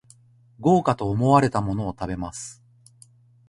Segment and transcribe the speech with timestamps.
[0.59, 2.63] 豪華と思われたものを食べます